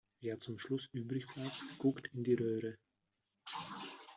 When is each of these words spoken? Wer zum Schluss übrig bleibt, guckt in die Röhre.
Wer 0.19 0.39
zum 0.39 0.57
Schluss 0.57 0.89
übrig 0.93 1.27
bleibt, 1.27 1.61
guckt 1.77 2.07
in 2.15 2.23
die 2.23 2.33
Röhre. 2.33 2.75